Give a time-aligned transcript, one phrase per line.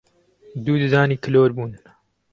[0.63, 1.71] دوو ددانی کلۆر بوون